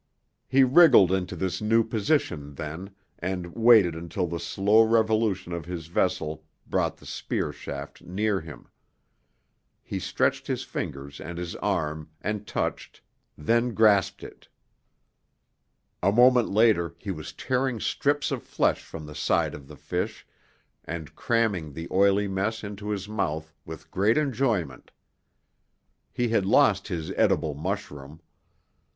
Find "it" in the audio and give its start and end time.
14.23-14.47